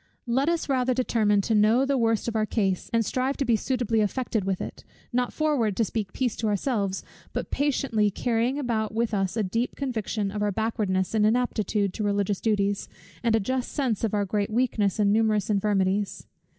[0.25, 3.55] Let us rather determine to know the worst of our case, and strive to be
[3.55, 8.95] suitably affected with it; not forward to speak peace to ourselves, but patiently carrying about
[8.95, 12.89] with us a deep conviction of our backwardness and inaptitude to religious duties,
[13.21, 16.25] and a just sense of our great weakness and numerous infirmities.